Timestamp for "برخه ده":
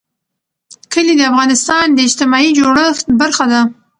3.21-3.61